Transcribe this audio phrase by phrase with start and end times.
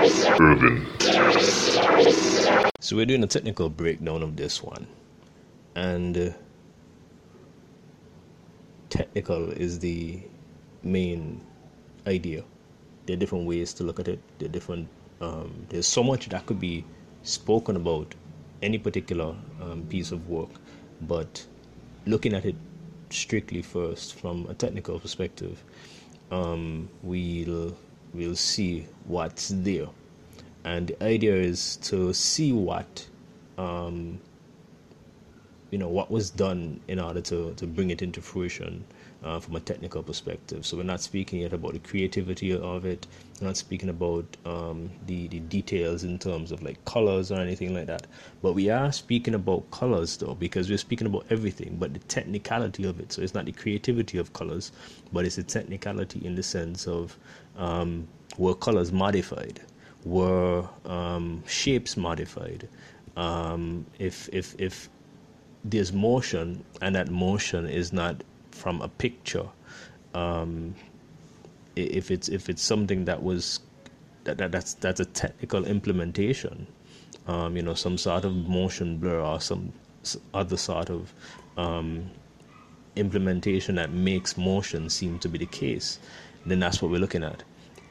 [0.00, 0.86] Urban.
[2.80, 4.86] So we're doing a technical breakdown of this one,
[5.74, 6.30] and uh,
[8.88, 10.22] technical is the
[10.82, 11.44] main
[12.06, 12.44] idea.
[13.04, 14.20] There are different ways to look at it.
[14.38, 14.88] There are different.
[15.20, 16.86] Um, there's so much that could be
[17.22, 18.14] spoken about
[18.62, 20.50] any particular um, piece of work,
[21.02, 21.44] but
[22.06, 22.56] looking at it
[23.10, 25.62] strictly first from a technical perspective,
[26.30, 27.76] um, we'll
[28.14, 29.88] we'll see what's there,
[30.64, 33.06] and the idea is to see what
[33.58, 34.20] um,
[35.70, 38.84] you know what was done in order to, to bring it into fruition
[39.22, 40.64] uh, from a technical perspective.
[40.64, 43.06] So we're not speaking yet about the creativity of it.
[43.40, 47.74] We're not speaking about um, the the details in terms of like colors or anything
[47.74, 48.06] like that.
[48.42, 52.84] But we are speaking about colors though, because we're speaking about everything, but the technicality
[52.84, 53.12] of it.
[53.12, 54.72] So it's not the creativity of colors,
[55.12, 57.16] but it's the technicality in the sense of
[57.56, 59.60] um, were colors modified,
[60.04, 62.68] were um, shapes modified.
[63.16, 64.88] Um, if if if
[65.64, 68.22] there's motion and that motion is not
[68.60, 69.48] from a picture
[70.14, 70.74] um,
[71.76, 73.60] if it's if it's something that was
[74.24, 76.66] that, that that's that's a technical implementation
[77.26, 79.72] um, you know some sort of motion blur or some
[80.34, 81.12] other sort of
[81.56, 82.10] um,
[82.96, 85.98] implementation that makes motion seem to be the case
[86.44, 87.42] then that's what we're looking at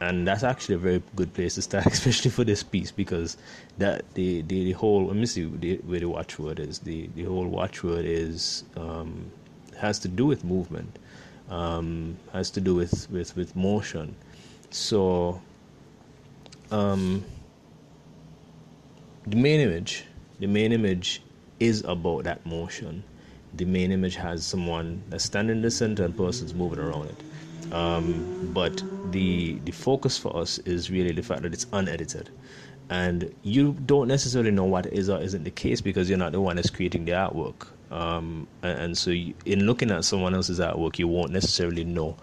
[0.02, 3.38] and that's actually a very good place to start, especially for this piece, because
[3.78, 6.80] that the the, the whole let me see the, where the watchword is.
[6.80, 9.32] The the whole watchword is um,
[9.80, 11.00] has to do with movement,
[11.50, 14.16] um, has to do with with with motion.
[14.72, 15.42] So,
[16.72, 17.24] um,
[19.26, 20.06] the main image,
[20.40, 21.22] the main image
[21.60, 23.04] is about that motion.
[23.54, 27.74] The main image has someone that's standing in the center and person's moving around it.
[27.74, 32.30] Um, but the the focus for us is really the fact that it's unedited,
[32.90, 36.42] and you don't necessarily know what is or isn't the case because you're not the
[36.42, 37.68] one that's creating the artwork.
[37.92, 42.16] Um, and, so, in looking at someone else's artwork, you won't necessarily know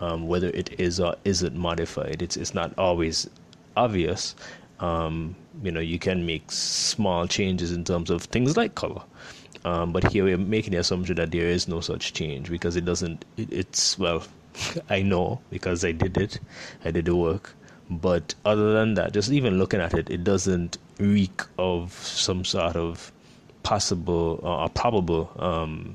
[0.00, 2.22] um, whether it is or isn't modified.
[2.22, 3.28] It's it's not always
[3.76, 4.34] obvious.
[4.80, 9.02] Um, you know, you can make small changes in terms of things like color.
[9.64, 12.86] Um, but here we're making the assumption that there is no such change because it
[12.86, 13.24] doesn't.
[13.36, 14.24] It, it's well,
[14.90, 16.40] I know because I did it,
[16.84, 17.54] I did the work.
[17.90, 22.76] But other than that, just even looking at it, it doesn't reek of some sort
[22.76, 23.10] of
[23.62, 25.94] possible or probable um,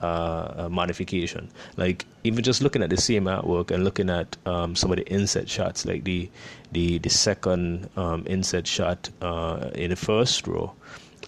[0.00, 1.50] uh, modification.
[1.76, 5.06] Like even just looking at the same artwork and looking at um, some of the
[5.08, 6.28] inset shots, like the
[6.72, 10.72] the the second um, inset shot uh, in the first row,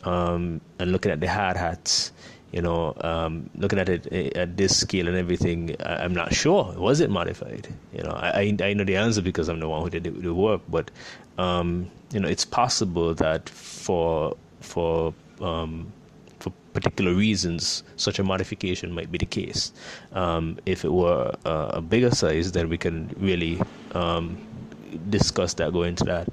[0.04, 2.12] um, and looking at the hard hats
[2.53, 6.34] you know, um, looking at it eh, at this scale and everything, I, am not
[6.34, 6.75] sure.
[6.76, 7.66] Was it modified?
[7.94, 10.60] You know, I, I know the answer because I'm the one who did the, work,
[10.69, 10.91] but
[11.38, 15.93] um, you know, it's possible that for for um,
[16.39, 19.73] for particular reasons, such a modification might be the case.
[20.13, 23.61] Um, if it were a, a, bigger size, then we can really
[23.93, 24.39] um,
[25.11, 26.29] discuss that, go into that.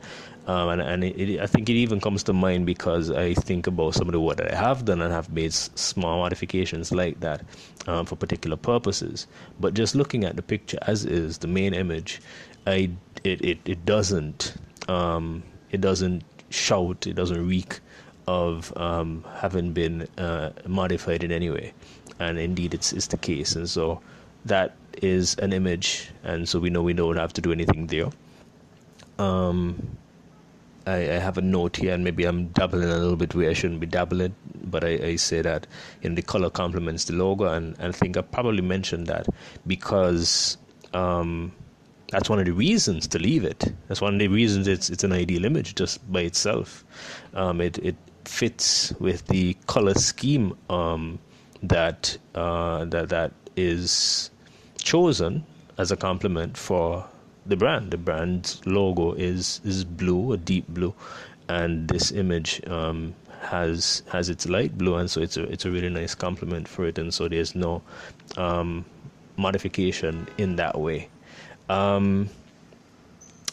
[0.48, 3.68] Um, and and it, it, I think it even comes to mind because I think
[3.68, 6.92] about some of the work that I have done and have made s- small modifications
[6.92, 7.44] like that
[7.86, 9.28] um, for particular purposes.
[9.60, 12.20] But just looking at the picture as is, the main image,
[12.66, 12.90] I
[13.24, 14.56] it it, it doesn't
[14.88, 17.80] um, it doesn't shout, it doesn't reek
[18.30, 21.74] of um, having been uh, modified in any way,
[22.20, 24.02] and indeed it's it's the case, and so
[24.46, 28.10] that is an image, and so we know we don't have to do anything there.
[29.18, 29.98] Um,
[30.86, 33.54] I, I, have a note here, and maybe I'm dabbling a little bit where I
[33.54, 35.66] shouldn't be dabbling, but I, I say that
[36.04, 39.28] know the color complements the logo, and, and I think I probably mentioned that
[39.68, 40.58] because
[40.94, 41.52] um,
[42.12, 43.66] that's one of the reasons to leave it.
[43.88, 46.86] That's one of the reasons it's it's an ideal image just by itself.
[47.34, 51.20] Um, it it fits with the color scheme um,
[51.64, 54.32] that uh, that that is
[54.78, 55.44] chosen
[55.78, 57.06] as a complement for
[57.46, 57.92] the brand.
[57.92, 60.94] The brand's logo is is blue, a deep blue,
[61.48, 65.72] and this image um, has has its light blue, and so it's a it's a
[65.72, 66.98] really nice complement for it.
[66.98, 67.82] And so there's no
[68.38, 68.86] um,
[69.38, 71.10] modification in that way.
[71.70, 72.30] Um,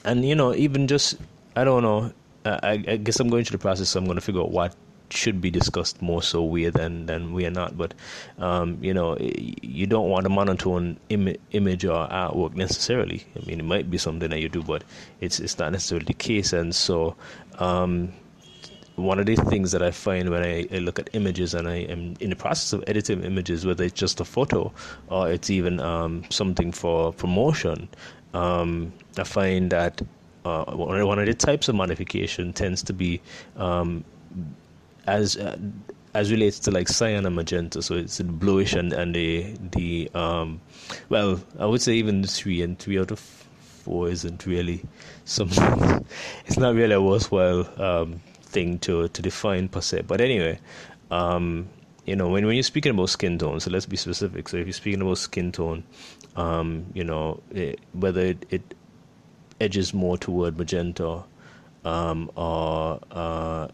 [0.04, 1.16] and you know, even just
[1.56, 2.12] I don't know.
[2.46, 3.90] I, I guess I'm going through the process.
[3.90, 4.74] So I'm going to figure out what
[5.10, 7.76] should be discussed more so we than than we are not.
[7.76, 7.94] But
[8.38, 13.26] um, you know, you don't want a monotone Im- image or artwork necessarily.
[13.36, 14.84] I mean, it might be something that you do, but
[15.20, 16.52] it's it's not necessarily the case.
[16.52, 17.16] And so,
[17.58, 18.12] um,
[18.96, 21.76] one of the things that I find when I, I, look at images and I
[21.76, 24.72] am in the process of editing images, whether it's just a photo
[25.08, 27.90] or it's even um, something for promotion,
[28.32, 30.00] um, I find that
[30.46, 33.20] uh, one of the types of modification tends to be
[33.56, 34.04] um,
[35.06, 35.56] as uh,
[36.14, 37.82] as relates to like cyan and magenta.
[37.82, 40.60] So it's bluish and and the the um,
[41.08, 44.82] well, I would say even three and three out of four isn't really
[45.24, 46.06] something.
[46.46, 50.02] it's not really a worthwhile um, thing to to define per se.
[50.06, 50.58] But anyway.
[51.10, 51.68] Um,
[52.04, 54.48] you know, when, when you're speaking about skin tone, so let's be specific.
[54.48, 55.82] So if you're speaking about skin tone,
[56.36, 58.74] um, you know, it, whether it, it,
[59.60, 61.24] edges more toward magenta
[61.84, 63.68] um, or uh,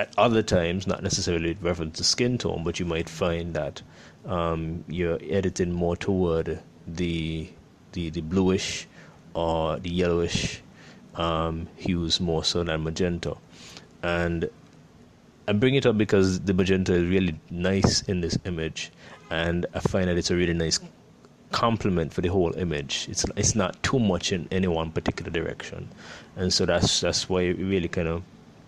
[0.00, 3.82] at other times, not necessarily reference to skin tone, but you might find that
[4.24, 7.48] um, you're editing more toward the
[7.92, 8.86] the, the bluish
[9.34, 10.62] or the yellowish
[11.16, 13.36] um, hues more so than magenta.
[14.02, 14.48] And
[15.46, 18.92] I bring it up because the magenta is really nice in this image,
[19.30, 20.80] and I find that it's a really nice
[21.52, 23.06] complement for the whole image.
[23.08, 25.88] It's it's not too much in any one particular direction,
[26.36, 28.22] and so that's that's why it really kind of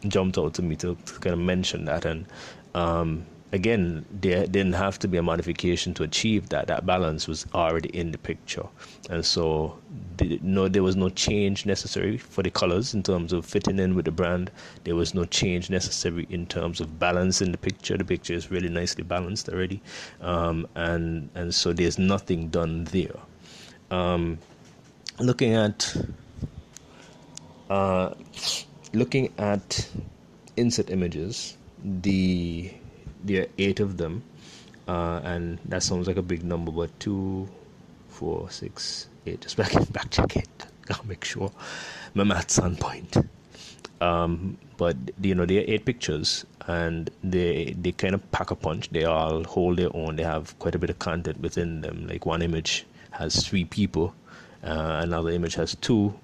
[0.09, 2.05] jumped out to me to, to kind of mention that.
[2.05, 2.26] And
[2.75, 6.67] um, again, there didn't have to be a modification to achieve that.
[6.67, 8.65] That balance was already in the picture,
[9.11, 9.79] and so
[10.17, 13.95] the, no, there was no change necessary for the colors in terms of fitting in
[13.95, 14.51] with the brand.
[14.85, 17.97] There was no change necessary in terms of balance in the picture.
[17.97, 19.83] The picture is really nicely balanced already,
[20.21, 23.17] um, and and so there's nothing done there.
[23.91, 24.39] Um,
[25.21, 25.95] looking at
[27.69, 28.15] uh,
[28.95, 29.89] looking at
[30.57, 32.73] inset images, the
[33.25, 34.23] there are eight of them,
[34.89, 37.49] uh, and that sounds like a big number, but two,
[38.09, 39.41] four, six, eight.
[39.41, 40.49] Just back back check it.
[40.87, 41.51] Gotta make sure
[42.15, 43.17] my math's on point.
[44.01, 48.57] Um, but you know, there are eight pictures, and they they kind of pack a
[48.57, 48.91] punch.
[48.91, 50.17] They all hold their own.
[50.17, 52.07] They have quite a bit of content within them.
[52.09, 54.15] Like one image has three people,
[54.65, 56.15] uh, another image has two.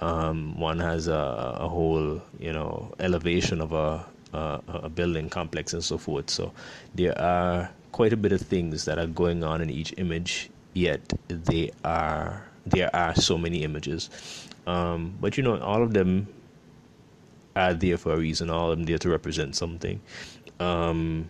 [0.00, 5.72] Um, one has a, a whole, you know, elevation of a uh, a building complex
[5.72, 6.30] and so forth.
[6.30, 6.52] So
[6.94, 11.12] there are quite a bit of things that are going on in each image, yet
[11.28, 14.10] they are there are so many images.
[14.66, 16.28] Um, but you know, all of them
[17.56, 18.50] are there for a reason.
[18.50, 20.00] All of them there to represent something.
[20.60, 21.28] Um,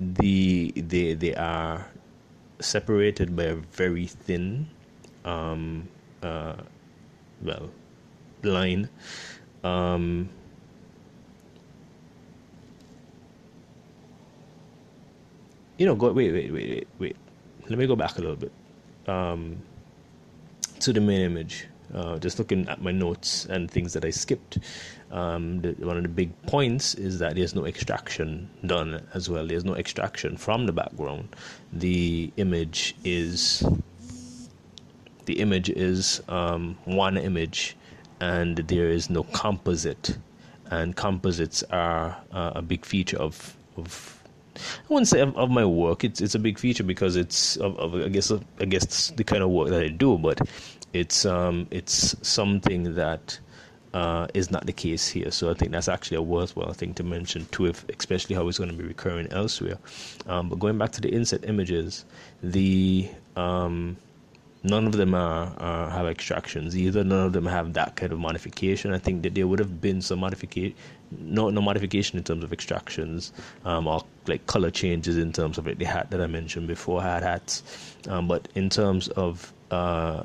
[0.00, 1.86] the they they are
[2.60, 4.68] separated by a very thin,
[5.24, 5.88] um,
[6.22, 6.54] uh,
[7.42, 7.70] well,
[8.42, 8.88] line.
[9.64, 10.28] Um,
[15.78, 17.16] you know, wait, wait, wait, wait, wait.
[17.68, 18.52] Let me go back a little bit
[19.06, 19.62] um,
[20.80, 21.66] to the main image.
[21.94, 24.58] Uh, just looking at my notes and things that I skipped.
[25.10, 29.46] Um, the, one of the big points is that there's no extraction done as well.
[29.46, 31.34] There's no extraction from the background.
[31.72, 33.66] The image is
[35.24, 37.76] the image is um, one image,
[38.20, 40.18] and there is no composite.
[40.70, 44.17] And composites are uh, a big feature of of
[44.58, 46.04] I wouldn't say of, of, my work.
[46.04, 49.42] It's it's a big feature because it's of, of I guess I guess the kind
[49.42, 50.40] of work that I do, but
[50.92, 53.38] it's um it's something that
[53.94, 55.30] uh, is not the case here.
[55.30, 58.58] So I think that's actually a worthwhile thing to mention too, if especially how it's
[58.58, 59.78] going to be recurring elsewhere.
[60.26, 62.04] Um, but going back to the inset images,
[62.42, 63.96] the um,
[64.62, 67.04] none of them are, are, have extractions either.
[67.04, 68.92] None of them have that kind of modification.
[68.92, 70.74] I think that there would have been some modification,
[71.10, 73.32] no no modification in terms of extractions
[73.64, 77.02] um, or like color changes in terms of like the hat that I mentioned before,
[77.02, 77.62] hat hats.
[78.08, 80.24] Um, but in terms of uh,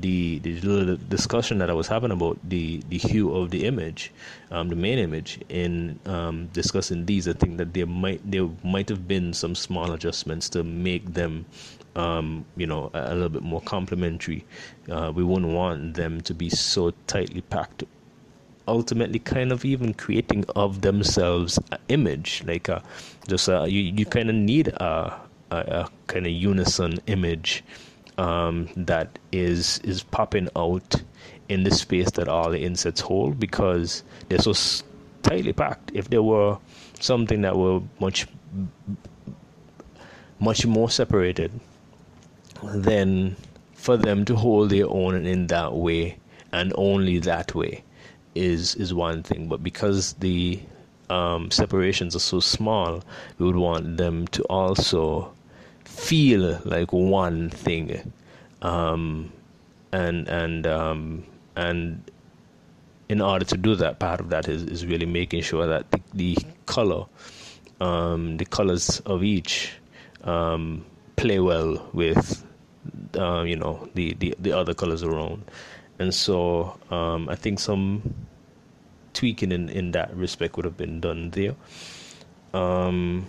[0.00, 4.12] the the little discussion that I was having about the the hue of the image,
[4.50, 8.88] um, the main image, in um, discussing these, I think that there might there might
[8.88, 11.46] have been some small adjustments to make them
[11.96, 14.44] um, you know, a, a, little bit more complementary.
[14.88, 17.82] Uh, we wouldn't want them to be so tightly packed.
[18.70, 22.78] Ultimately, kind of even creating of themselves an image, like uh,
[23.26, 27.64] just uh, you, you kind of need a, a, a kind of unison image
[28.16, 31.02] um, that is is popping out
[31.48, 34.54] in the space that all the insets hold because they're so
[35.22, 35.90] tightly packed.
[35.92, 36.58] If there were
[37.00, 38.28] something that were much
[40.38, 41.50] much more separated,
[42.62, 43.36] then
[43.74, 46.18] for them to hold their own in that way
[46.52, 47.82] and only that way
[48.40, 49.48] is is one thing.
[49.48, 50.60] But because the
[51.10, 53.02] um, separations are so small,
[53.38, 55.32] we would want them to also
[55.84, 58.12] feel like one thing,
[58.62, 59.32] um,
[59.92, 61.24] and and um,
[61.56, 62.10] and
[63.08, 66.00] in order to do that, part of that is, is really making sure that the,
[66.14, 67.06] the color,
[67.80, 69.72] um, the colors of each,
[70.22, 70.84] um,
[71.16, 72.44] play well with
[73.18, 75.42] uh, you know the, the the other colors around,
[75.98, 78.14] and so um, I think some
[79.14, 81.54] tweaking in in that respect would have been done there.
[82.52, 83.26] Um,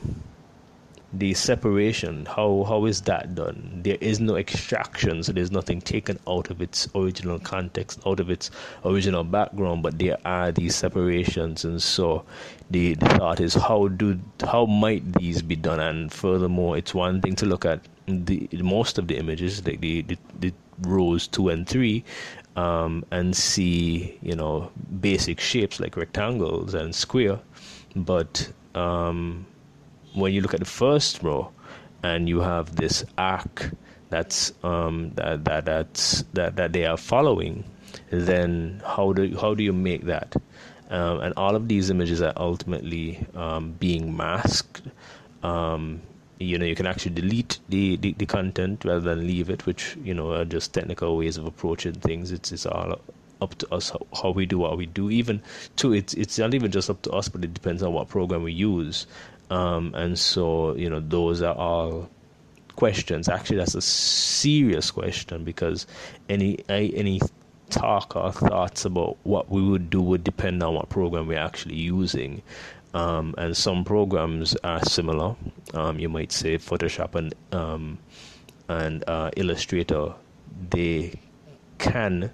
[1.14, 6.18] the separation how how is that done there is no extraction so there's nothing taken
[6.26, 8.50] out of its original context out of its
[8.86, 12.24] original background but there are these separations and so
[12.70, 17.22] the, the thought is how do how might these be done and furthermore it's one
[17.22, 21.50] thing to look at the most of the images like the, the, the rows 2
[21.50, 22.04] and 3
[22.56, 27.40] um, and see you know basic shapes like rectangles and square
[27.96, 29.46] but um,
[30.14, 31.52] when you look at the first row
[32.04, 33.72] and you have this arc
[34.12, 37.64] that's um, that that that's, that that they are following,
[38.10, 40.36] then how do how do you make that?
[40.90, 44.82] Um, and all of these images are ultimately um, being masked.
[45.42, 46.02] Um,
[46.42, 49.96] you know, you can actually delete the, the, the, content rather than leave it, which
[50.04, 52.32] you know are just technical ways of approaching things.
[52.32, 53.00] It's it's all
[53.42, 55.10] up to us how, how we do what we do.
[55.10, 55.42] Even
[55.78, 58.44] to it's it's not even just up to us, but it depends on what program
[58.44, 59.08] we use.
[59.50, 62.10] Um, and so, you know, those are all
[62.76, 63.28] questions.
[63.28, 65.88] Actually, that's a serious question because
[66.30, 67.20] any any
[67.70, 71.76] talk or thoughts about what we would do would depend on what program we're actually
[71.76, 72.42] using.
[72.94, 75.36] Um, and some programs are similar.
[75.74, 78.00] Um, you might say Photoshop and um,
[78.68, 80.14] and uh, Illustrator.
[80.70, 81.20] They
[81.78, 82.32] can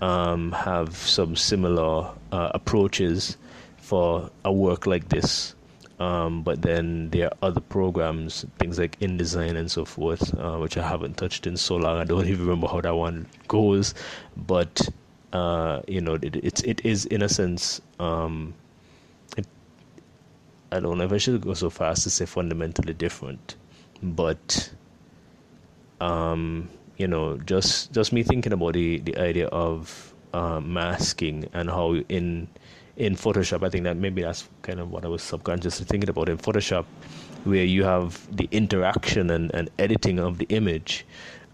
[0.00, 3.36] um, have some similar uh, approaches
[3.78, 5.54] for a work like this.
[5.98, 10.76] Um, but then there are other programs, things like InDesign and so forth, uh, which
[10.76, 11.98] I haven't touched in so long.
[11.98, 13.94] I don't even remember how that one goes.
[14.36, 14.88] But
[15.32, 17.80] uh, you know, it, it's it is in a sense.
[20.70, 23.56] I don't know if I should go so far as to say fundamentally different,
[24.02, 24.70] but
[26.00, 31.70] um, you know, just just me thinking about the the idea of uh, masking and
[31.70, 32.48] how in
[32.96, 36.28] in Photoshop, I think that maybe that's kind of what I was subconsciously thinking about
[36.28, 36.84] in Photoshop,
[37.44, 41.06] where you have the interaction and, and editing of the image.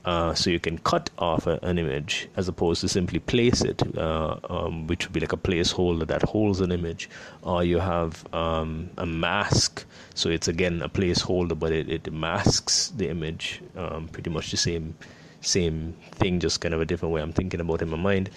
[0.05, 3.83] Uh, so you can cut off a, an image as opposed to simply place it,
[3.97, 7.09] uh, um, which would be like a placeholder that holds an image,
[7.43, 9.85] or you have um, a mask.
[10.15, 13.63] So it's again a placeholder, but it, it masks the image.
[13.77, 14.95] Um, pretty much the same
[15.41, 18.31] same thing, just kind of a different way I'm thinking about in my mind.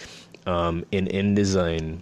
[0.46, 2.00] Um, in InDesign,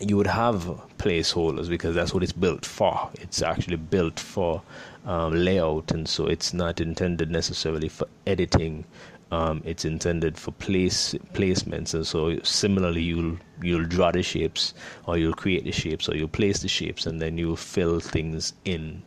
[0.00, 0.64] you would have
[0.98, 3.10] placeholders because that's what it's built for.
[3.14, 4.62] It's actually built for
[5.04, 8.84] um, layout, and so it's not intended necessarily for editing.
[9.30, 14.74] Um, it's intended for place placements, and so similarly, you'll you'll draw the shapes,
[15.06, 18.52] or you'll create the shapes, or you'll place the shapes, and then you'll fill things
[18.64, 19.02] in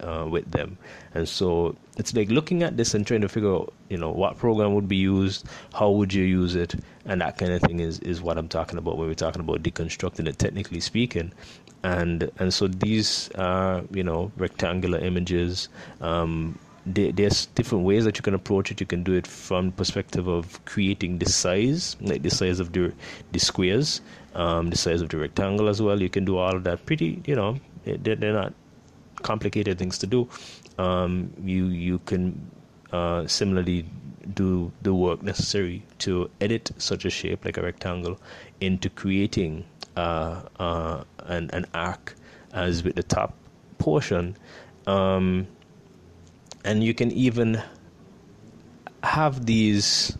[0.00, 0.78] uh, with them.
[1.14, 4.36] And so it's like looking at this and trying to figure out, you know, what
[4.36, 6.74] program would be used, how would you use it,
[7.04, 9.62] and that kind of thing is, is what I'm talking about when we're talking about
[9.62, 11.32] deconstructing it, technically speaking.
[11.82, 15.68] And and so these are, you know, rectangular images.
[16.00, 18.80] Um, there's different ways that you can approach it.
[18.80, 22.92] You can do it from perspective of creating the size, like the size of the
[23.32, 24.00] the squares,
[24.34, 26.00] um, the size of the rectangle as well.
[26.00, 28.54] You can do all of that pretty, you know, they're, they're not
[29.22, 30.28] complicated things to do,
[30.78, 32.50] um, you you can
[32.92, 33.86] uh, similarly
[34.34, 38.18] do the work necessary to edit such a shape like a rectangle
[38.60, 39.64] into creating
[39.96, 42.14] uh, uh, an an arc
[42.52, 43.34] as with the top
[43.78, 44.36] portion,
[44.86, 45.46] um,
[46.64, 47.62] and you can even
[49.02, 50.16] have these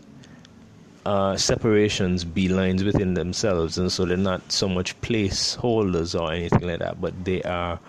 [1.05, 6.67] uh, separations be lines within themselves, and so they're not so much placeholders or anything
[6.67, 7.79] like that, but they are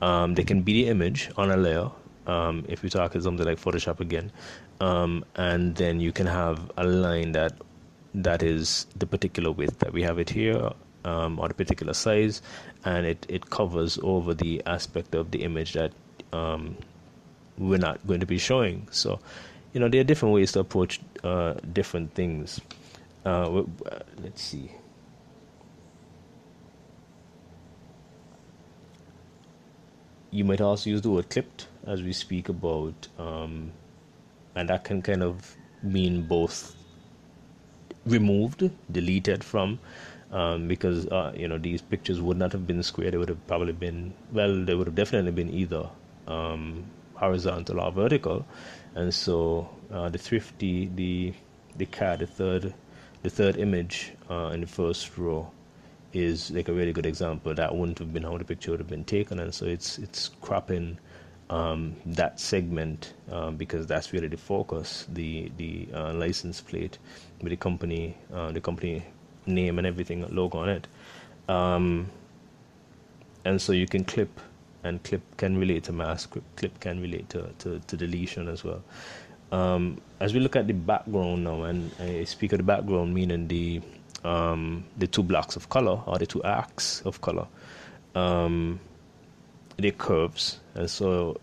[0.00, 1.90] um, they can be the image on a layer.
[2.26, 4.32] Um, if you talk something like Photoshop again,
[4.80, 7.52] um, and then you can have a line that
[8.14, 10.72] that is the particular width that we have it here,
[11.04, 12.42] um, or the particular size,
[12.84, 15.92] and it, it covers over the aspect of the image that
[16.32, 16.76] um,
[17.58, 18.88] we're not going to be showing.
[18.90, 19.20] So,
[19.72, 22.60] you know, there are different ways to approach uh, different things.
[23.24, 23.62] Uh,
[24.22, 24.70] let's see.
[30.30, 33.72] You might also use the word clipped as we speak about, um,
[34.54, 36.74] and that can kind of mean both
[38.06, 39.78] removed, deleted from,
[40.32, 43.46] um, because uh, you know these pictures would not have been square; they would have
[43.46, 45.88] probably been well, they would have definitely been either
[46.26, 48.44] um, horizontal or vertical,
[48.94, 51.32] and so uh, the thrifty, the
[51.76, 52.74] the cat, the third,
[53.22, 55.50] the third image uh, in the first row
[56.16, 57.54] is like a really good example.
[57.54, 60.30] That wouldn't have been how the picture would have been taken, and so it's it's
[60.40, 60.98] cropping
[61.50, 66.98] um, that segment um, because that's really the focus, the the uh, license plate
[67.42, 69.04] with the company, uh, the company
[69.46, 70.86] name and everything logo on it,
[71.48, 72.10] um,
[73.44, 74.40] and so you can clip,
[74.84, 78.82] and clip can relate to mask, clip can relate to, to, to deletion as well.
[79.52, 83.46] Um, as we look at the background now, and I speak of the background meaning
[83.46, 83.80] the
[84.26, 87.46] um, the two blocks of color or the two arcs of color.
[88.14, 88.80] Um,
[89.76, 91.36] the curves, and so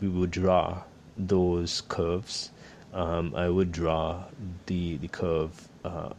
[0.00, 0.82] we would draw
[1.16, 2.50] those curves.
[2.94, 4.22] Um, I would draw
[4.66, 5.68] the the curve.
[5.84, 6.10] Uh,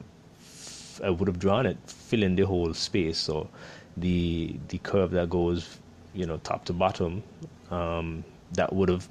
[0.42, 3.18] f- I would have drawn it filling the whole space.
[3.18, 3.50] So
[3.96, 5.80] the the curve that goes,
[6.14, 7.24] you know, top to bottom,
[7.72, 9.08] um, that would have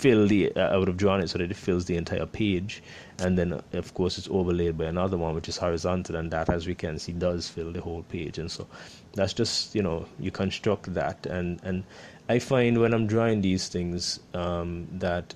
[0.00, 0.56] filled the.
[0.56, 2.82] I would have drawn it so that it fills the entire page,
[3.18, 6.66] and then of course it's overlaid by another one which is horizontal, and that, as
[6.66, 8.38] we can see, does fill the whole page.
[8.38, 8.66] And so
[9.14, 11.84] that's just you know you construct that and and
[12.28, 15.34] i find when i'm drawing these things um, that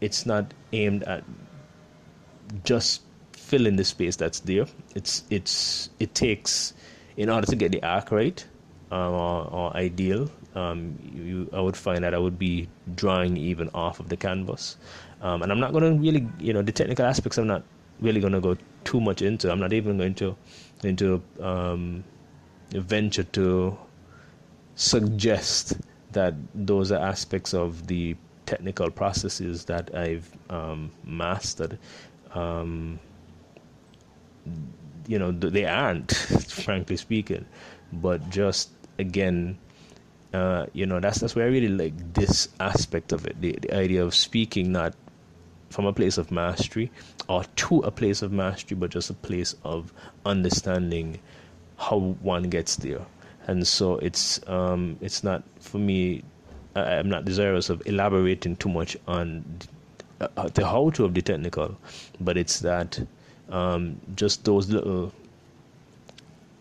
[0.00, 1.24] it's not aimed at
[2.64, 6.72] just filling the space that's there it's it's it takes
[7.16, 8.46] in order to get the arc right
[8.90, 13.70] um, or, or, ideal um, you, I would find that I would be drawing even
[13.74, 14.76] off of the canvas.
[15.22, 17.62] Um, and I'm not going to really you know the technical aspects I'm not
[18.00, 19.50] really going to go too much into.
[19.50, 20.36] I'm not even going to
[20.82, 22.04] into um,
[22.70, 23.76] venture to
[24.74, 25.76] suggest
[26.12, 31.78] that those are aspects of the technical processes that I've um, mastered.
[32.32, 32.98] Um,
[35.06, 36.12] you know, they aren't,
[36.48, 37.44] frankly speaking,
[37.92, 39.58] but just again,
[40.32, 43.74] uh, you know, that's that's where I really like this aspect of it, the, the
[43.74, 44.94] idea of speaking not
[45.70, 46.90] from a place of mastery
[47.28, 49.92] or to a place of mastery, but just a place of
[50.24, 51.18] understanding
[51.78, 53.04] how one gets there.
[53.46, 56.22] And so it's um, it's not for me.
[56.76, 59.44] I, am not desirous of elaborating too much on
[60.20, 61.76] uh, the how to of the technical,
[62.20, 63.00] but it's that
[63.48, 65.12] um, just those little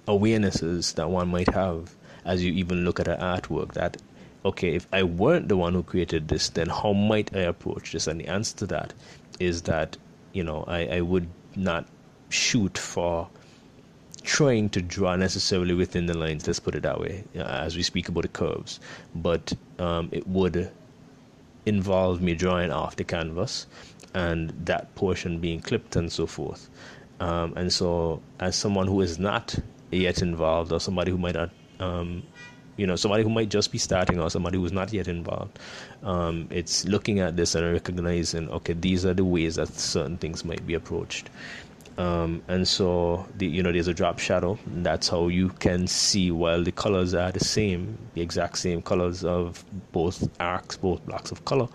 [0.08, 1.94] awarenesses that one might have
[2.28, 3.98] as you even look at an artwork that
[4.46, 8.08] okay, if I weren't the one who created this, then how might I approach this?
[8.08, 8.94] And the answer to that
[9.40, 9.98] is that,
[10.32, 11.86] you know, I, I would not
[12.30, 13.30] shoot for
[14.24, 17.84] trying to draw necessarily within the lines, let's put it that way, uh, as we
[17.84, 18.80] speak about the curves.
[19.16, 20.72] But um, it would
[21.66, 23.68] involve me drawing off the canvas
[24.14, 26.70] and that portion being clipped and so forth.
[27.20, 29.58] Um, and so, as someone who is not
[29.92, 32.24] yet involved, or somebody who might not um,
[32.78, 35.60] you know somebody who might just be starting or somebody who's not yet involved
[36.04, 40.46] um, it's looking at this and recognizing okay these are the ways that certain things
[40.46, 41.30] might be approached.
[41.98, 44.60] Um, and so the you know there's a drop shadow.
[44.68, 49.24] That's how you can see while the colors are the same the exact same colors
[49.24, 51.68] of both arcs both blocks of color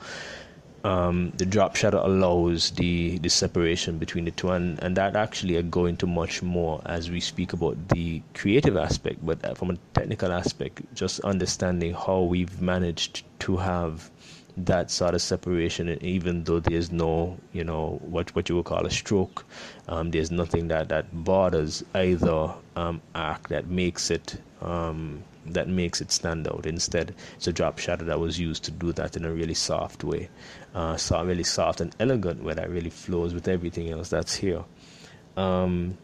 [0.84, 5.58] um, the drop shadow allows the, the separation between the two, and, and that actually
[5.58, 9.70] I go into much more as we speak about the creative aspect, but uh, from
[9.70, 14.10] a technical aspect, just understanding how we've managed to have
[14.56, 18.86] that sort of separation, even though there's no, you know, what what you would call
[18.86, 19.44] a stroke,
[19.88, 26.00] um, there's nothing that that borders either um, arc that makes it um, that makes
[26.00, 26.66] it stand out.
[26.66, 30.04] Instead, it's a drop shadow that was used to do that in a really soft
[30.04, 30.28] way,
[30.74, 34.64] uh, so really soft and elegant way that really flows with everything else that's here.
[35.36, 35.96] Um,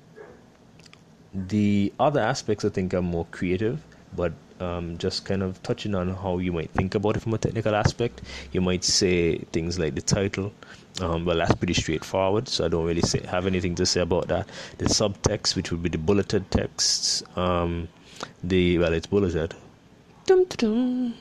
[1.35, 3.85] the other aspects I think are more creative,
[4.17, 7.39] but um, just kind of touching on how you might think about it from a
[7.39, 8.23] technical aspect.
[8.53, 10.53] You might say things like the title.
[11.01, 14.29] Um, well, that's pretty straightforward, so I don't really say, have anything to say about
[14.29, 14.49] that.
[14.79, 17.89] The subtext, which would be the bulleted texts, um,
[18.43, 19.55] the well, it's bulleted,
[20.27, 21.15] dum, dum,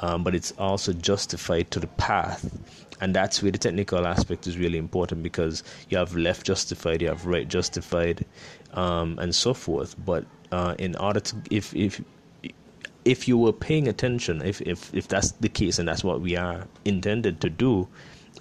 [0.00, 2.48] um, but it's also justified to the path,
[3.00, 7.08] and that's where the technical aspect is really important because you have left justified, you
[7.08, 8.24] have right justified,
[8.74, 9.96] um, and so forth.
[10.04, 12.00] But uh, in order to, if if
[13.04, 16.36] if you were paying attention, if if if that's the case, and that's what we
[16.36, 17.88] are intended to do,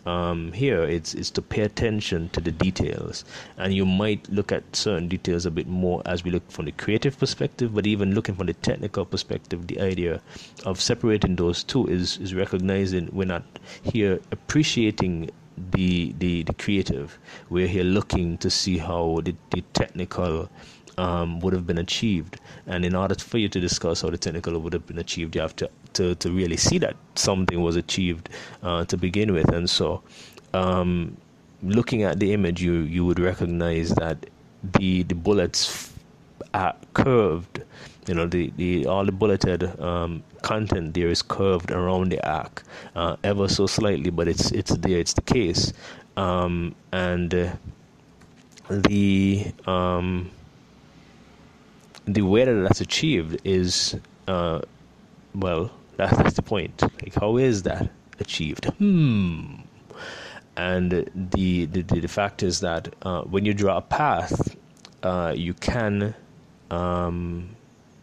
[0.06, 3.26] um, here it's it's to pay attention to the details,
[3.58, 6.72] and you might look at certain details a bit more as we look from the
[6.72, 10.22] creative perspective, but even looking from the technical perspective, the idea
[10.66, 13.44] of separating those two is is recognizing we're not
[13.84, 15.30] here appreciating
[15.72, 17.18] the the, the creative.
[17.50, 20.50] We're here looking to see how the, the technical
[20.98, 22.40] um, would have been achieved.
[22.68, 25.42] And in order for you to discuss how the technical would have been achieved, you
[25.42, 28.30] have to, to, to really see that something was achieved
[28.64, 29.50] uh, to begin with.
[29.50, 30.02] And so,
[30.54, 31.18] um,
[31.64, 34.26] looking at the image, you, you would recognize that
[34.64, 35.94] the, the bullets
[36.54, 37.62] are curved
[38.10, 42.64] you know the, the all the bulleted um, content there is curved around the arc
[42.96, 44.98] uh, ever so slightly, but it's it's there.
[44.98, 45.74] It's the case,
[46.18, 47.52] um, and uh,
[48.70, 50.32] the um,
[52.06, 53.96] the way that that's achieved is
[54.28, 54.62] uh,
[55.36, 56.82] well that's, that's the point.
[56.82, 58.66] Like how is that achieved?
[58.66, 59.56] Hmm.
[60.58, 64.56] And the the, the fact is that uh, when you draw a path,
[65.04, 66.14] uh, you can
[66.72, 67.56] um,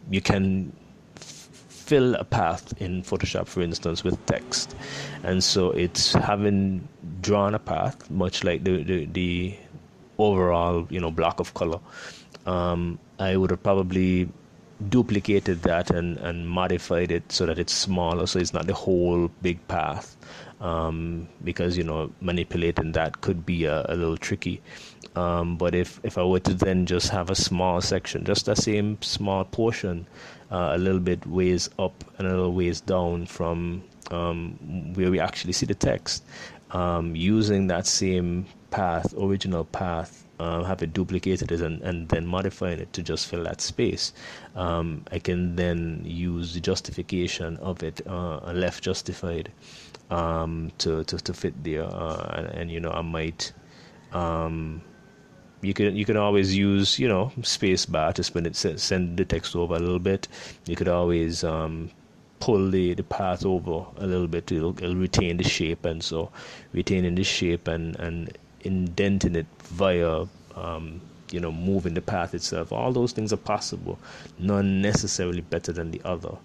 [0.09, 0.73] you can
[1.15, 4.75] fill a path in Photoshop, for instance, with text,
[5.23, 6.87] and so it's having
[7.21, 9.55] drawn a path, much like the the, the
[10.17, 11.79] overall you know block of color.
[12.45, 14.29] Um, I would have probably
[14.89, 19.29] duplicated that and, and modified it so that it's smaller, so it's not the whole
[19.41, 20.15] big path.
[20.59, 24.61] Um, because you know manipulating that could be a, a little tricky.
[25.15, 28.55] Um, but if, if I were to then just have a small section, just the
[28.55, 30.05] same small portion,
[30.51, 35.19] uh, a little bit ways up and a little ways down from um, where we
[35.19, 36.23] actually see the text,
[36.71, 42.25] um, using that same path, original path, uh, have it duplicated it and, and then
[42.25, 44.13] modifying it to just fill that space.
[44.55, 49.51] Um, I can then use the justification of it, uh, left justified,
[50.09, 51.83] um, to, to, to fit there.
[51.85, 53.51] Uh, and, and, you know, I might
[54.13, 54.81] um,
[55.61, 59.25] you can you can always use you know space bar to spin it send the
[59.25, 60.27] text over a little bit
[60.65, 61.89] you could always um,
[62.39, 66.31] pull the, the path over a little bit it'll, it'll retain the shape and so
[66.73, 70.25] retaining the shape and and indenting it via
[70.55, 71.01] um,
[71.31, 73.97] you know moving the path itself all those things are possible
[74.37, 76.37] none necessarily better than the other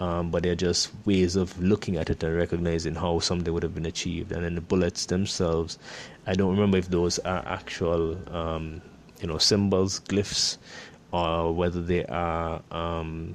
[0.00, 3.74] um, but they're just ways of looking at it and recognizing how something would have
[3.74, 4.32] been achieved.
[4.32, 5.78] And then the bullets themselves,
[6.26, 8.80] I don't remember if those are actual, um,
[9.20, 10.56] you know, symbols, glyphs,
[11.12, 13.34] or whether they are, um,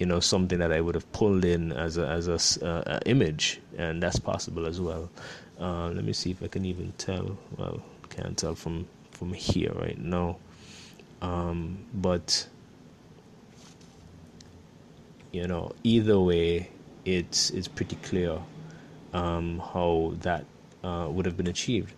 [0.00, 3.60] you know, something that I would have pulled in as a as a uh, image,
[3.76, 5.10] and that's possible as well.
[5.60, 7.36] Uh, let me see if I can even tell.
[7.56, 10.38] Well, can't tell from from here right now,
[11.20, 12.46] um, but
[15.32, 16.70] you know, either way,
[17.04, 18.38] it's it's pretty clear
[19.12, 20.44] um, how that
[20.84, 21.92] uh, would have been achieved.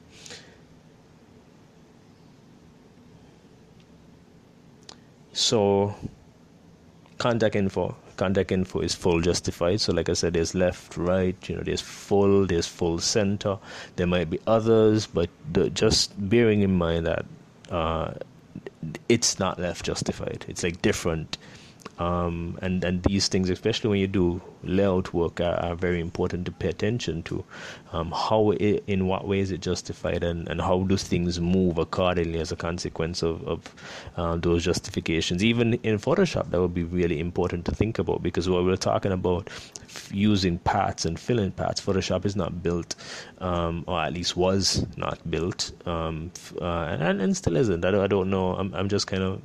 [5.33, 5.95] So,
[7.19, 7.97] contact info.
[8.21, 9.81] Contact info is full justified.
[9.81, 11.37] So, like I said, there's left, right.
[11.49, 13.57] You know, there's full, there's full center.
[13.97, 17.25] There might be others, but the, just bearing in mind that
[17.71, 18.13] uh,
[19.09, 20.45] it's not left justified.
[20.49, 21.39] It's like different
[22.01, 26.47] um, and and these things, especially when you do layout work, are, are very important
[26.47, 27.45] to pay attention to.
[27.93, 31.77] Um, how, it, in what way is it justified, and, and how do things move
[31.77, 33.75] accordingly as a consequence of of
[34.17, 35.45] uh, those justifications?
[35.45, 39.13] Even in Photoshop, that would be really important to think about because what we're talking
[39.13, 39.51] about
[40.11, 42.95] using paths and filling paths, Photoshop is not built,
[43.41, 46.31] um, or at least was not built, um,
[46.63, 47.85] uh, and, and still isn't.
[47.85, 48.55] I don't, I don't know.
[48.55, 49.43] I'm I'm just kind of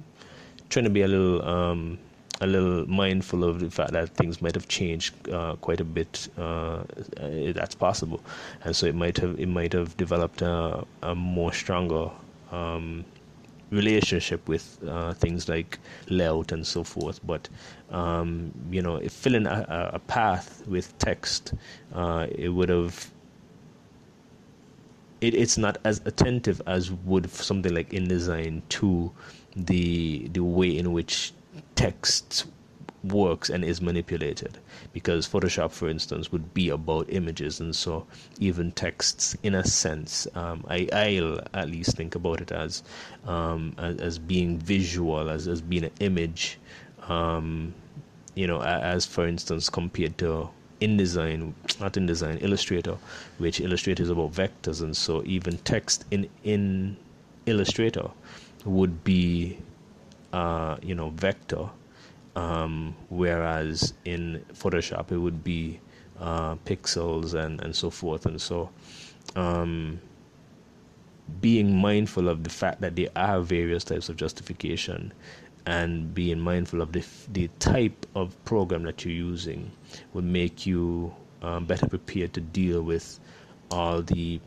[0.69, 1.99] trying to be a little um,
[2.41, 6.27] a little mindful of the fact that things might have changed uh, quite a bit.
[6.37, 6.83] Uh,
[7.53, 8.21] that's possible,
[8.63, 12.09] and so it might have it might have developed a, a more stronger
[12.51, 13.05] um,
[13.71, 17.19] relationship with uh, things like layout and so forth.
[17.25, 17.47] But
[17.89, 21.53] um, you know, if filling a, a path with text,
[21.93, 23.11] uh, it would have.
[25.21, 29.11] It, it's not as attentive as would something like InDesign to
[29.55, 31.31] the the way in which
[31.75, 32.45] text
[33.11, 34.57] works and is manipulated.
[34.93, 38.05] Because photoshop for instance would be about images and so
[38.39, 42.83] even texts in a sense um, I, i'll at least think about it as
[43.25, 46.57] um, as, as, being visual as, as being an image
[47.07, 47.73] um,
[48.35, 50.49] you know as for instance compared to
[50.81, 52.97] InDesign not InDesign illustrator
[53.37, 56.95] which illustrator is about vectors and so even text in in
[57.45, 58.09] illustrator
[58.65, 59.57] would be
[60.35, 61.69] uh, you know, vector,
[62.35, 65.79] um, whereas in Photoshop it would be
[66.19, 68.25] uh, pixels and, and so forth.
[68.25, 68.69] And so,
[69.37, 70.01] um,
[71.39, 75.13] being mindful of the fact that there are various types of justification
[75.65, 79.71] and being mindful of the, the type of program that you're using
[80.13, 83.21] would make you um, better prepared to deal with
[83.71, 84.41] all the,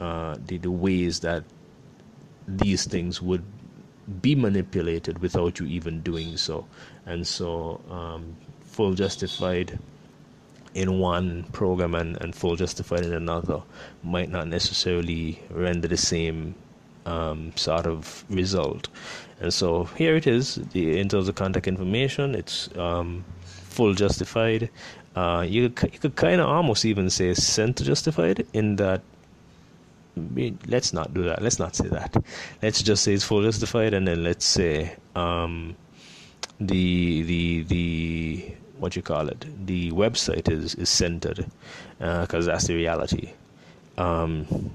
[0.00, 1.42] uh, the, the ways that
[2.46, 3.42] these things would
[4.22, 6.66] be manipulated without you even doing so.
[7.06, 9.78] And so, um, full justified
[10.74, 13.62] in one program and, and full justified in another
[14.02, 16.54] might not necessarily render the same
[17.06, 18.88] um, sort of result.
[19.40, 20.56] And so here it is.
[20.72, 24.70] The, in terms of contact information, it's um, full justified.
[25.14, 29.02] Uh, you you could kind of almost even say center justified in that.
[30.16, 31.42] Let's not do that.
[31.42, 32.22] Let's not say that.
[32.62, 35.76] Let's just say it's full justified, and then let's say um,
[36.60, 41.46] the the the what you call it the website is is centered
[41.98, 43.32] because uh, that's the reality.
[43.98, 44.72] Um,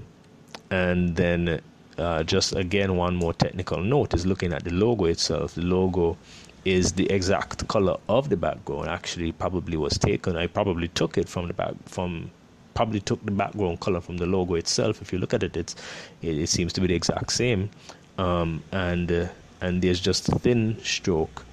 [0.70, 1.60] and then
[1.98, 5.54] uh, just again one more technical note is looking at the logo itself.
[5.54, 6.16] The logo
[6.64, 8.88] is the exact color of the background.
[8.88, 10.36] Actually, probably was taken.
[10.36, 12.30] I probably took it from the back from
[12.74, 15.02] probably took the background color from the logo itself.
[15.02, 15.74] If you look at it, it's
[16.22, 17.70] it, it seems to be the exact same.
[18.18, 19.28] Um, and uh,
[19.60, 21.44] and there's just a thin stroke,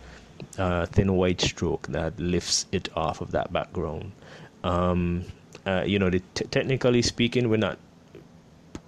[0.57, 4.11] uh, thin white stroke that lifts it off of that background.
[4.63, 5.25] Um,
[5.65, 7.77] uh, you know, the t- technically speaking, we're not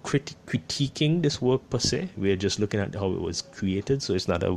[0.03, 2.09] crit- critiquing this work per se.
[2.17, 4.01] We're just looking at how it was created.
[4.01, 4.53] So it's not a,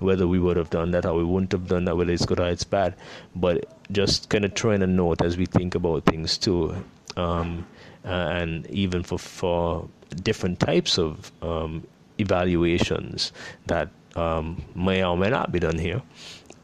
[0.00, 2.40] whether we would have done that or we wouldn't have done that, whether it's good
[2.40, 2.94] or it's bad.
[3.34, 6.74] But just kind of throwing a note as we think about things too.
[7.16, 7.66] Um,
[8.04, 9.88] uh, and even for, for
[10.22, 11.86] different types of um,
[12.18, 13.32] evaluations
[13.66, 16.02] that um, may or may not be done here.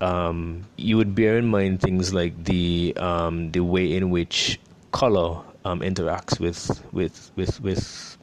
[0.00, 4.58] Um, you would bear in mind things like the um, the way in which
[4.92, 8.16] color um, interacts with with with with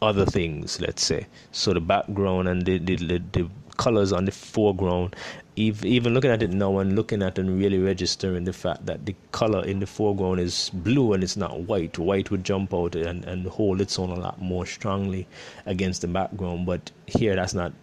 [0.00, 0.80] other things.
[0.80, 5.16] Let's say so the background and the the, the, the colors on the foreground.
[5.54, 9.14] Even looking at it now and looking at and really registering the fact that the
[9.32, 11.98] color in the foreground is blue and it's not white.
[11.98, 15.26] White would jump out and, and hold its own a lot more strongly
[15.66, 16.64] against the background.
[16.64, 17.74] But here, that's not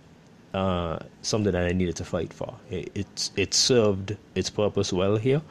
[0.54, 2.56] uh, something that I needed to fight for.
[2.72, 5.42] It, it's it served its purpose well here,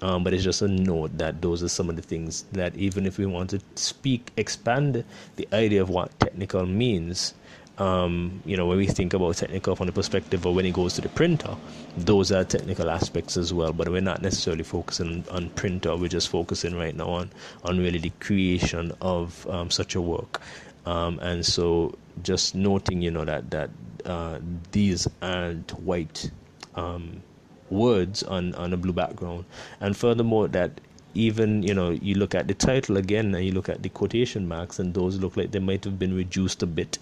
[0.00, 3.04] um, but it's just a note that those are some of the things that even
[3.04, 5.04] if we want to speak, expand
[5.36, 7.34] the idea of what technical means,
[7.78, 10.94] um, you know, when we think about technical from the perspective of when it goes
[10.94, 11.56] to the printer,
[11.96, 13.72] those are technical aspects as well.
[13.72, 15.94] But we're not necessarily focusing on printer.
[15.96, 17.30] We're just focusing right now on
[17.64, 20.40] on really the creation of um, such a work.
[20.86, 23.70] Um, and so, just noting, you know, that that
[24.06, 24.38] uh,
[24.72, 26.30] these aren't white
[26.76, 27.22] um,
[27.70, 29.44] words on, on a blue background.
[29.80, 30.80] And furthermore, that
[31.14, 34.46] even you know you look at the title again and you look at the quotation
[34.46, 36.98] marks and those look like they might have been reduced a bit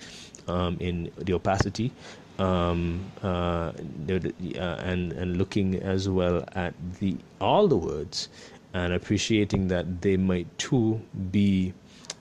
[0.48, 1.92] um, in the opacity
[2.38, 3.72] um, uh,
[4.09, 8.28] and and looking as well at the all the words
[8.72, 11.72] and appreciating that they might too be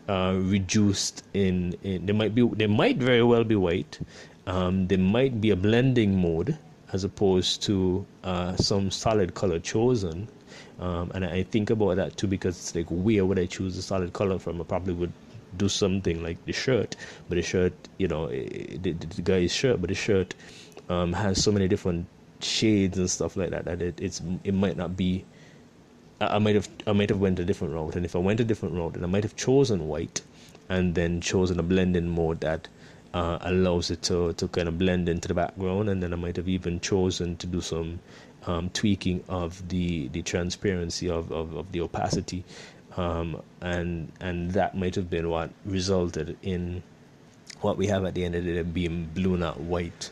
[0.08, 4.00] uh, reduced in, in they might be they might very well be white
[4.46, 6.58] um, there might be a blending mode
[6.92, 10.28] as opposed to uh, some solid color chosen.
[10.80, 13.82] Um, and I think about that too because it's like where would I choose a
[13.82, 14.62] solid color from?
[14.62, 15.12] I probably would
[15.58, 16.96] do something like the shirt,
[17.30, 20.34] but the shirt, you know, eh, the, the guy's shirt, but the shirt
[20.90, 22.08] um, has so many different
[22.40, 25.26] shades and stuff like that that it, it's it might not be.
[26.22, 28.40] I, I might have I might have went a different route, and if I went
[28.40, 30.22] a different route, then I might have chosen white,
[30.70, 32.68] and then chosen a blending mode that
[33.14, 35.90] uh, allows it to, to kind of blend into the background.
[35.90, 38.00] And then I might have even chosen to do some
[38.46, 42.44] um, tweaking of the, the transparency of, of, of the opacity.
[42.96, 46.84] Um, and and that might have been what resulted in
[47.62, 50.12] what we have at the end of the day being blue, not white.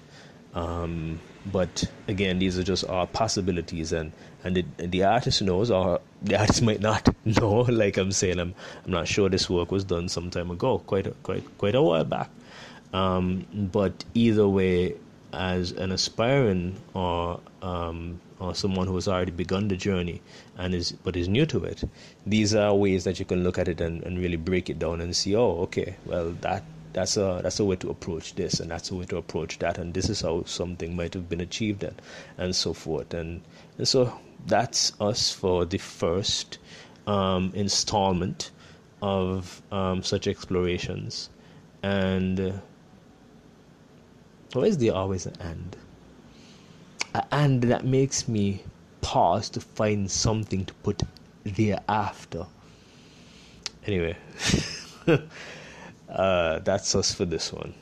[0.53, 4.11] Um, but again, these are just our possibilities, and
[4.43, 7.61] and the, the artist knows, or the artist might not know.
[7.61, 8.53] Like I'm saying, I'm
[8.85, 11.81] I'm not sure this work was done some time ago, quite a, quite quite a
[11.81, 12.29] while back.
[12.93, 14.95] Um, but either way,
[15.33, 20.21] as an aspiring or um, or someone who has already begun the journey
[20.57, 21.83] and is but is new to it,
[22.25, 24.99] these are ways that you can look at it and, and really break it down
[24.99, 26.63] and see, oh, okay, well that
[26.93, 29.77] that's a that's a way to approach this and that's a way to approach that
[29.77, 32.01] and this is how something might have been achieved and
[32.37, 33.41] and so forth and,
[33.77, 36.57] and so that's us for the first
[37.07, 38.51] um, installment
[39.01, 41.29] of um, such explorations
[41.83, 42.61] and.
[44.53, 45.75] Why is there always an and?
[47.13, 48.63] An and that makes me
[49.01, 51.03] pause to find something to put
[51.43, 52.45] thereafter.
[53.85, 54.15] Anyway,
[56.09, 57.73] uh, that's us for this one.